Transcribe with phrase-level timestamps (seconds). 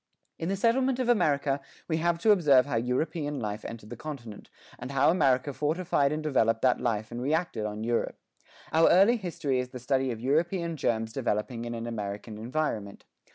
[0.39, 4.49] In the settlement of America we have to observe how European life entered the continent,
[4.79, 8.17] and how America modified and developed that life and reacted on Europe.
[8.73, 13.05] Our early history is the study of European germs developing in an American environment.